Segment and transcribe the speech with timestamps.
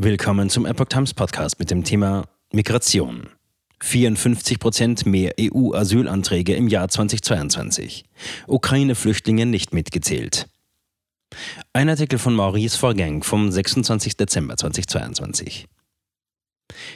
[0.00, 3.30] Willkommen zum Epoch Times Podcast mit dem Thema Migration.
[3.80, 8.04] 54 Prozent mehr EU-Asylanträge im Jahr 2022.
[8.46, 10.48] Ukraine-Flüchtlinge nicht mitgezählt.
[11.72, 14.16] Ein Artikel von Maurice Vorgang vom 26.
[14.16, 15.66] Dezember 2022.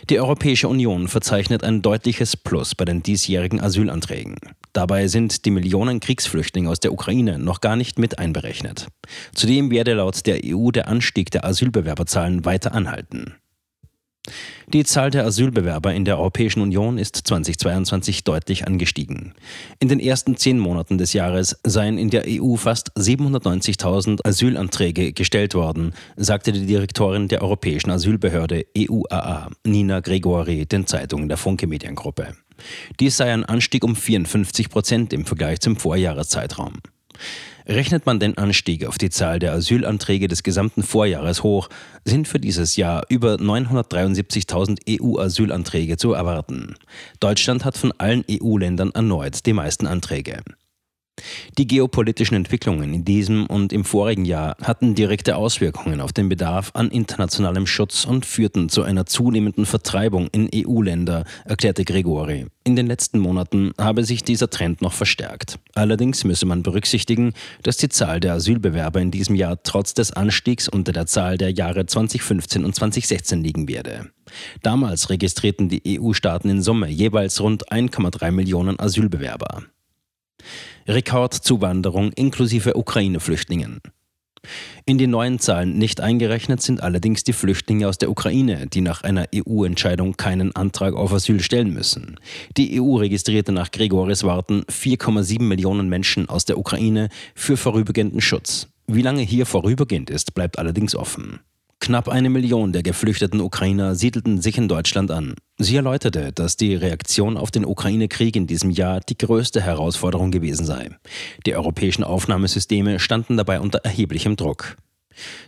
[0.08, 4.36] Die Europäische Union verzeichnet ein deutliches Plus bei den diesjährigen Asylanträgen.
[4.72, 8.86] Dabei sind die Millionen Kriegsflüchtlinge aus der Ukraine noch gar nicht mit einberechnet.
[9.34, 13.34] Zudem werde laut der EU der Anstieg der Asylbewerberzahlen weiter anhalten.
[14.72, 19.34] Die Zahl der Asylbewerber in der Europäischen Union ist 2022 deutlich angestiegen.
[19.80, 25.54] In den ersten zehn Monaten des Jahres seien in der EU fast 790.000 Asylanträge gestellt
[25.54, 32.34] worden, sagte die Direktorin der Europäischen Asylbehörde EUAA, Nina Gregori, den Zeitungen der Funke Mediengruppe.
[33.00, 36.74] Dies sei ein Anstieg um 54 Prozent im Vergleich zum Vorjahreszeitraum.
[37.66, 41.68] Rechnet man den Anstieg auf die Zahl der Asylanträge des gesamten Vorjahres hoch,
[42.04, 46.74] sind für dieses Jahr über 973.000 EU-Asylanträge zu erwarten.
[47.20, 50.42] Deutschland hat von allen EU-Ländern erneut die meisten Anträge.
[51.58, 56.70] Die geopolitischen Entwicklungen in diesem und im vorigen Jahr hatten direkte Auswirkungen auf den Bedarf
[56.74, 62.46] an internationalem Schutz und führten zu einer zunehmenden Vertreibung in EU-Länder, erklärte Gregori.
[62.64, 65.58] In den letzten Monaten habe sich dieser Trend noch verstärkt.
[65.74, 70.68] Allerdings müsse man berücksichtigen, dass die Zahl der Asylbewerber in diesem Jahr trotz des Anstiegs
[70.68, 74.10] unter der Zahl der Jahre 2015 und 2016 liegen werde.
[74.62, 79.64] Damals registrierten die EU-Staaten in Summe jeweils rund 1,3 Millionen Asylbewerber.
[80.86, 83.80] Rekordzuwanderung inklusive Ukraine-Flüchtlingen.
[84.84, 89.02] In die neuen Zahlen nicht eingerechnet sind allerdings die Flüchtlinge aus der Ukraine, die nach
[89.02, 92.18] einer EU-Entscheidung keinen Antrag auf Asyl stellen müssen.
[92.56, 98.66] Die EU registrierte nach Gregoris Worten 4,7 Millionen Menschen aus der Ukraine für vorübergehenden Schutz.
[98.88, 101.38] Wie lange hier vorübergehend ist, bleibt allerdings offen.
[101.82, 105.34] Knapp eine Million der geflüchteten Ukrainer siedelten sich in Deutschland an.
[105.58, 110.64] Sie erläuterte, dass die Reaktion auf den Ukraine-Krieg in diesem Jahr die größte Herausforderung gewesen
[110.64, 110.90] sei.
[111.44, 114.76] Die europäischen Aufnahmesysteme standen dabei unter erheblichem Druck.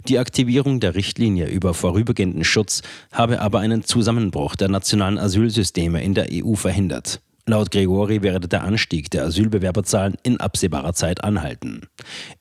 [0.09, 6.15] Die Aktivierung der Richtlinie über vorübergehenden Schutz habe aber einen Zusammenbruch der nationalen Asylsysteme in
[6.15, 7.21] der EU verhindert.
[7.47, 11.83] Laut Gregori werde der Anstieg der Asylbewerberzahlen in absehbarer Zeit anhalten.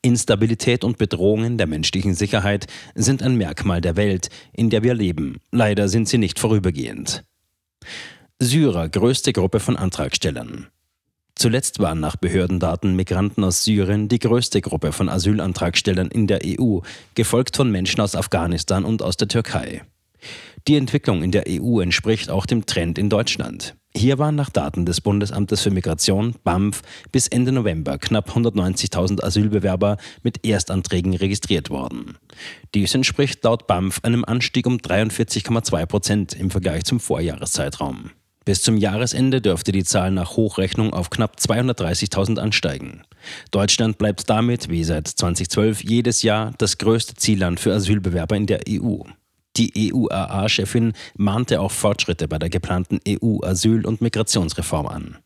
[0.00, 5.40] Instabilität und Bedrohungen der menschlichen Sicherheit sind ein Merkmal der Welt, in der wir leben.
[5.50, 7.22] Leider sind sie nicht vorübergehend.
[8.38, 10.68] Syrer größte Gruppe von Antragstellern.
[11.34, 16.78] Zuletzt waren nach Behördendaten Migranten aus Syrien die größte Gruppe von Asylantragstellern in der EU,
[17.14, 19.82] gefolgt von Menschen aus Afghanistan und aus der Türkei.
[20.66, 23.76] Die Entwicklung in der EU entspricht auch dem Trend in Deutschland.
[23.96, 26.82] Hier waren nach Daten des Bundesamtes für Migration, BAMF,
[27.12, 32.18] bis Ende November knapp 190.000 Asylbewerber mit Erstanträgen registriert worden.
[32.74, 38.10] Dies entspricht laut BAMF einem Anstieg um 43,2 Prozent im Vergleich zum Vorjahreszeitraum.
[38.44, 43.02] Bis zum Jahresende dürfte die Zahl nach Hochrechnung auf knapp 230.000 ansteigen.
[43.52, 48.60] Deutschland bleibt damit, wie seit 2012, jedes Jahr das größte Zielland für Asylbewerber in der
[48.68, 49.04] EU.
[49.56, 55.18] Die EUAA-Chefin mahnte auch Fortschritte bei der geplanten EU-Asyl- und Migrationsreform an.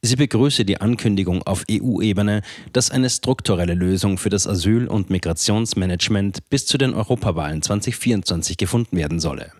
[0.00, 2.42] Sie begrüße die Ankündigung auf EU-Ebene,
[2.72, 8.96] dass eine strukturelle Lösung für das Asyl- und Migrationsmanagement bis zu den Europawahlen 2024 gefunden
[8.96, 9.52] werden solle.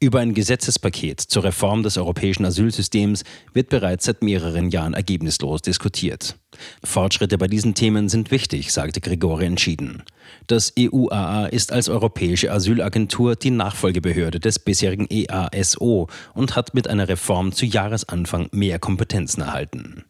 [0.00, 6.36] Über ein Gesetzespaket zur Reform des europäischen Asylsystems wird bereits seit mehreren Jahren ergebnislos diskutiert.
[6.84, 10.02] Fortschritte bei diesen Themen sind wichtig, sagte Gregori entschieden.
[10.46, 17.08] Das EUAA ist als Europäische Asylagentur die Nachfolgebehörde des bisherigen EASO und hat mit einer
[17.08, 20.04] Reform zu Jahresanfang mehr Kompetenzen erhalten.